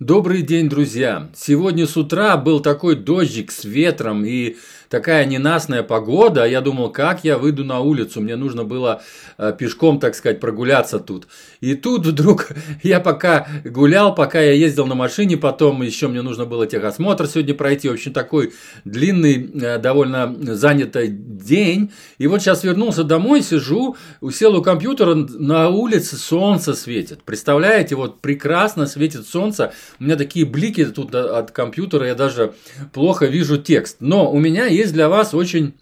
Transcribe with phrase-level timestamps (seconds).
[0.00, 1.28] Добрый день, друзья!
[1.34, 4.56] Сегодня с утра был такой дождик с ветром и
[4.88, 6.46] такая ненастная погода.
[6.46, 8.20] Я думал, как я выйду на улицу.
[8.20, 9.02] Мне нужно было
[9.38, 11.26] э, пешком, так сказать, прогуляться тут.
[11.60, 12.50] И тут вдруг
[12.82, 17.54] я пока гулял, пока я ездил на машине, потом еще мне нужно было техосмотр сегодня
[17.54, 17.88] пройти.
[17.88, 18.52] В общем, такой
[18.84, 21.90] длинный, э, довольно занятый день.
[22.18, 27.22] И вот сейчас вернулся домой, сижу, усел у компьютера, на улице солнце светит.
[27.24, 29.72] Представляете, вот прекрасно светит солнце.
[30.00, 32.54] У меня такие блики тут от компьютера, я даже
[32.92, 33.96] плохо вижу текст.
[34.00, 35.74] Но у меня есть для вас очень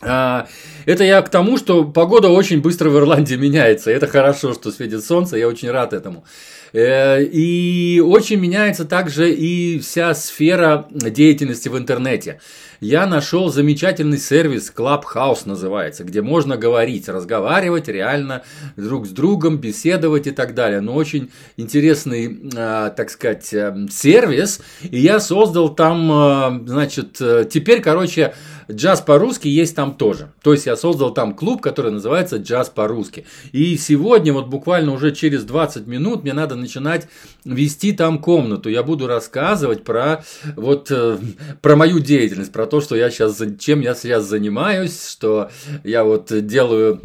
[0.00, 0.46] а,
[0.86, 3.90] это я к тому, что погода очень быстро в Ирландии меняется.
[3.90, 6.24] Это хорошо, что светит солнце, я очень рад этому.
[6.72, 12.40] Э, и очень меняется также и вся сфера деятельности в интернете.
[12.80, 18.44] Я нашел замечательный сервис Clubhouse называется, где можно говорить, разговаривать реально
[18.76, 20.80] друг с другом, беседовать и так далее.
[20.80, 24.60] Но очень интересный, а, так сказать, э, сервис.
[24.82, 28.34] И я создал там, э, значит, теперь, короче,
[28.70, 30.32] Джаз по-русски есть там тоже.
[30.42, 33.24] То есть я создал там клуб, который называется Джаз по-русски.
[33.52, 37.08] И сегодня, вот буквально уже через 20 минут, мне надо начинать
[37.44, 38.68] вести там комнату.
[38.68, 40.22] Я буду рассказывать про,
[40.54, 41.18] вот, э,
[41.62, 45.50] про мою деятельность, про то, что я сейчас, чем я сейчас занимаюсь, что
[45.82, 47.02] я вот делаю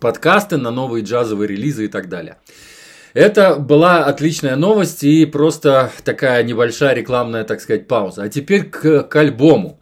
[0.00, 2.36] подкасты на новые джазовые релизы и так далее.
[3.14, 8.22] Это была отличная новость и просто такая небольшая рекламная, так сказать, пауза.
[8.22, 9.80] А теперь к, к альбому.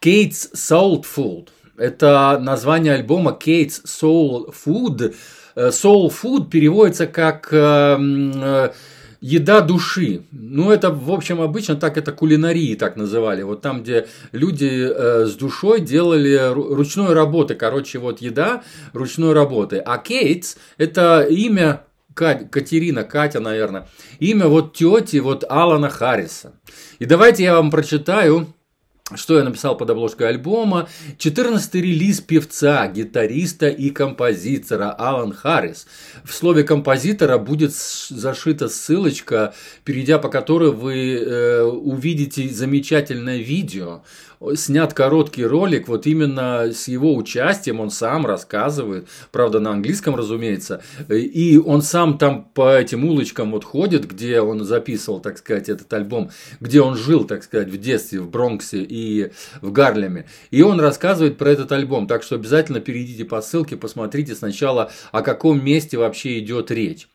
[0.00, 1.48] Kate's Soul Food.
[1.76, 5.14] Это название альбома Kate's Soul Food.
[5.56, 8.70] Э, Soul Food переводится как э, э,
[9.20, 10.22] еда души.
[10.32, 13.42] Ну, это, в общем, обычно так это кулинарии так называли.
[13.42, 17.54] Вот там, где люди э, с душой делали ручной работы.
[17.54, 19.78] Короче, вот еда ручной работы.
[19.78, 21.82] А Кейтс– это имя
[22.14, 23.86] Катерина, Катя, наверное.
[24.18, 26.52] Имя вот тети вот Алана Харриса.
[26.98, 28.52] И давайте я вам прочитаю
[29.14, 30.88] что я написал под обложкой альбома?
[31.18, 35.86] 14-й релиз певца, гитариста и композитора Алан Харрис.
[36.24, 39.54] В слове композитора будет зашита ссылочка,
[39.84, 44.02] перейдя по которой вы э, увидите замечательное видео
[44.54, 50.82] снят короткий ролик, вот именно с его участием, он сам рассказывает, правда, на английском, разумеется,
[51.08, 55.92] и он сам там по этим улочкам вот ходит, где он записывал, так сказать, этот
[55.92, 56.30] альбом,
[56.60, 58.99] где он жил, так сказать, в детстве, в Бронксе и
[59.60, 64.34] в Гарлеме, и он рассказывает про этот альбом, так что обязательно перейдите по ссылке, посмотрите
[64.34, 67.08] сначала, о каком месте вообще идет речь.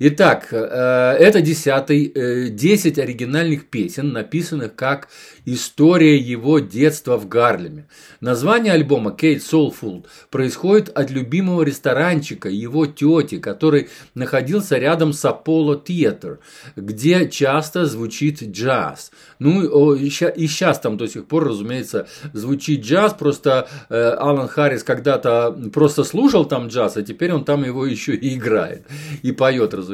[0.00, 5.08] Итак, э, это десятый, 10 э, оригинальных песен, написанных как
[5.44, 7.88] история его детства в Гарлеме.
[8.20, 15.84] Название альбома «Кейт Soulful» происходит от любимого ресторанчика его тети, который находился рядом с Apollo
[15.84, 16.38] Theater,
[16.76, 19.10] где часто звучит джаз.
[19.40, 25.58] Ну и сейчас там до сих пор, разумеется, звучит джаз, просто э, Алан Харрис когда-то
[25.74, 28.86] просто слушал там джаз, а теперь он там его еще и играет,
[29.22, 29.87] и поет, разумеется.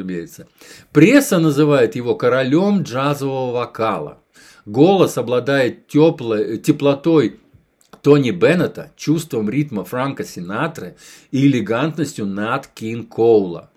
[0.92, 4.18] Пресса называет его королем джазового вокала.
[4.66, 7.38] Голос обладает теплой, теплотой
[8.02, 10.96] Тони Беннета, чувством ритма Франка Синатры
[11.30, 13.70] и элегантностью Нат Кин Коула.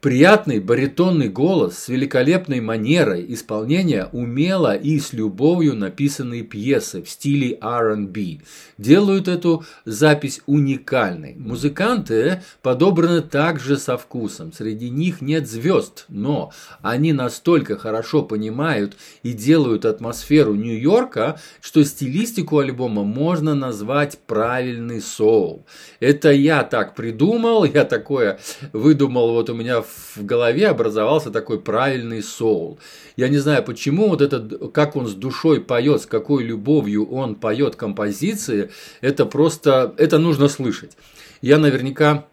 [0.00, 7.58] Приятный баритонный голос с великолепной манерой исполнения умело и с любовью написанные пьесы в стиле
[7.60, 8.38] R&B
[8.78, 11.34] делают эту запись уникальной.
[11.34, 14.52] Музыканты подобраны также со вкусом.
[14.52, 22.58] Среди них нет звезд, но они настолько хорошо понимают и делают атмосферу Нью-Йорка, что стилистику
[22.58, 25.66] альбома можно назвать правильный соул.
[25.98, 28.38] Это я так придумал, я такое
[28.72, 32.78] выдумал, вот у меня в голове образовался такой правильный соул.
[33.16, 37.34] Я не знаю почему, вот это, как он с душой поет, с какой любовью он
[37.34, 40.96] поет композиции, это просто, это нужно слышать.
[41.40, 42.26] Я наверняка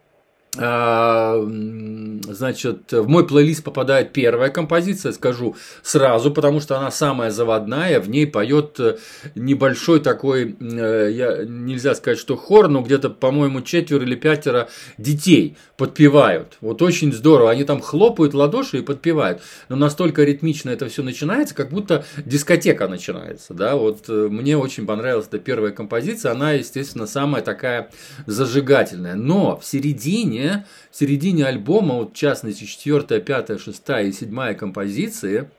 [2.34, 8.10] значит, в мой плейлист попадает первая композиция, скажу сразу, потому что она самая заводная, в
[8.10, 8.98] ней поет э,
[9.36, 15.58] небольшой такой, э, я, нельзя сказать, что хор, но где-то, по-моему, четверо или пятеро детей
[15.78, 16.58] подпевают.
[16.62, 21.54] Вот очень здорово, они там хлопают ладоши и подпевают, но настолько ритмично это все начинается,
[21.54, 27.08] как будто дискотека начинается, да, вот э, мне очень понравилась эта первая композиция, она, естественно,
[27.08, 27.90] самая такая
[28.26, 34.12] зажигательная, но в середине середине, в середине альбома, вот в частности, четвертая, пятая, шестая и
[34.12, 35.50] седьмая композиции,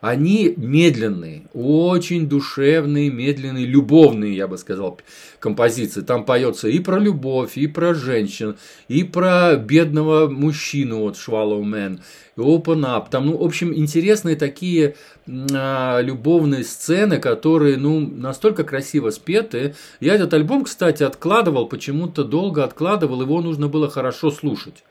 [0.00, 5.00] они медленные, очень душевные, медленные, любовные, я бы сказал,
[5.40, 6.02] композиции.
[6.02, 8.56] Там поется и про любовь, и про женщин,
[8.88, 12.00] и про бедного мужчину, вот Swallow Man,
[12.36, 13.06] и Open Up.
[13.10, 14.96] Там, ну, в общем, интересные такие
[15.28, 19.74] а, любовные сцены, которые, ну, настолько красиво спеты.
[20.00, 24.84] Я этот альбом, кстати, откладывал, почему-то долго откладывал, его нужно было хорошо слушать.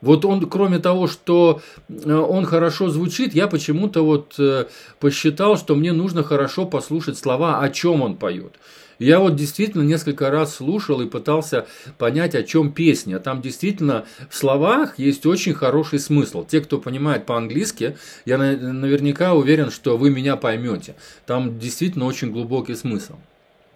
[0.00, 4.66] Вот он, кроме того, что э, он хорошо звучит, я почему-то вот э,
[5.00, 8.54] посчитал, что мне нужно хорошо послушать слова, о чем он поет.
[8.98, 11.66] Я вот действительно несколько раз слушал и пытался
[11.98, 13.20] понять, о чем песня.
[13.20, 16.44] Там действительно в словах есть очень хороший смысл.
[16.44, 20.96] Те, кто понимает по-английски, я наверняка уверен, что вы меня поймете.
[21.26, 23.14] Там действительно очень глубокий смысл.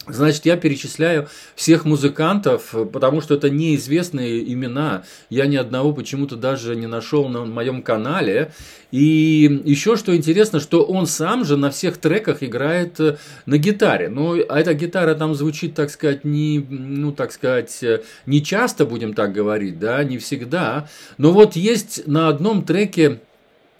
[0.08, 5.04] Значит, я перечисляю всех музыкантов, потому что это неизвестные имена.
[5.30, 8.52] Я ни одного почему-то даже не нашел на моем канале.
[8.90, 13.16] И еще что интересно, что он сам же на всех треках играет э,
[13.46, 14.08] на гитаре.
[14.08, 18.84] Ну, а эта гитара там звучит, так сказать, не, ну, так сказать, э, не часто,
[18.84, 20.88] будем так говорить, да, не всегда.
[21.16, 23.20] Но вот есть на одном треке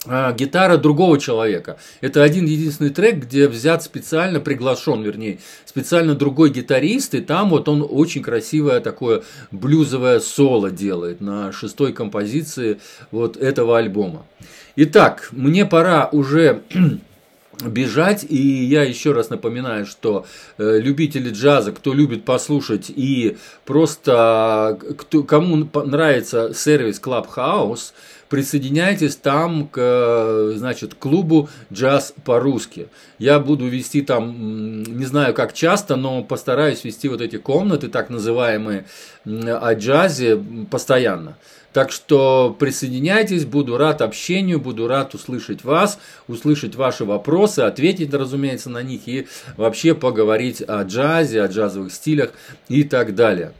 [0.05, 1.77] гитара другого человека.
[2.01, 7.69] Это один единственный трек, где взят специально, приглашен, вернее, специально другой гитарист, и там вот
[7.69, 12.79] он очень красивое такое блюзовое соло делает на шестой композиции
[13.11, 14.25] вот этого альбома.
[14.75, 16.63] Итак, мне пора уже
[17.61, 18.25] бежать.
[18.27, 20.25] И я еще раз напоминаю, что
[20.57, 27.93] э, любители джаза, кто любит послушать и просто кто, кому нравится сервис Clubhouse,
[28.29, 32.87] присоединяйтесь там к значит, клубу «Джаз по-русски».
[33.19, 38.09] Я буду вести там, не знаю как часто, но постараюсь вести вот эти комнаты, так
[38.09, 38.85] называемые,
[39.25, 41.37] о джазе постоянно.
[41.73, 48.69] Так что присоединяйтесь, буду рад общению, буду рад услышать вас, услышать ваши вопросы, ответить, разумеется,
[48.69, 49.27] на них и
[49.57, 52.31] вообще поговорить о джазе, о джазовых стилях
[52.69, 53.53] и так далее.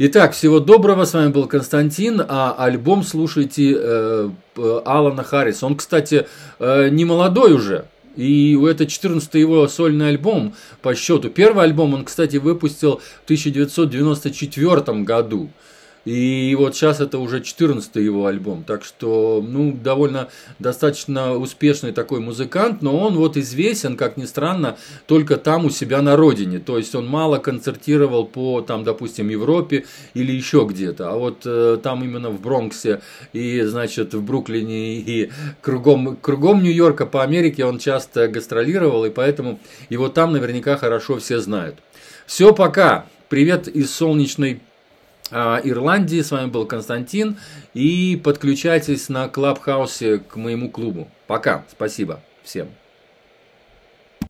[0.00, 1.06] Итак, всего доброго.
[1.06, 2.22] С вами был Константин.
[2.28, 4.30] А альбом слушайте э,
[4.84, 5.66] Алана Харриса.
[5.66, 6.28] Он, кстати,
[6.60, 7.86] э, не молодой уже.
[8.14, 11.30] И это 14-й его сольный альбом по счету.
[11.30, 15.50] Первый альбом он, кстати, выпустил в 1994 году.
[16.08, 18.64] И вот сейчас это уже 14 его альбом.
[18.64, 20.28] Так что, ну, довольно
[20.58, 26.00] достаточно успешный такой музыкант, но он вот известен, как ни странно, только там у себя
[26.00, 26.60] на родине.
[26.60, 29.84] То есть он мало концертировал по, там, допустим, Европе
[30.14, 31.10] или еще где-то.
[31.10, 33.02] А вот э, там именно в Бронксе
[33.34, 35.30] и, значит, в Бруклине и
[35.60, 41.38] кругом, кругом Нью-Йорка по Америке он часто гастролировал, и поэтому его там наверняка хорошо все
[41.38, 41.76] знают.
[42.24, 43.04] Все, пока.
[43.28, 44.62] Привет из солнечной
[45.30, 46.22] Ирландии.
[46.22, 47.38] С вами был Константин.
[47.74, 51.08] И подключайтесь на Клабхаусе к моему клубу.
[51.26, 51.64] Пока.
[51.70, 52.68] Спасибо всем.